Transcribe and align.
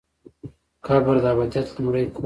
قبر 0.87 1.15
د 1.23 1.25
ابدیت 1.33 1.67
لومړی 1.75 2.03
کور 2.09 2.13
دی؟ 2.17 2.19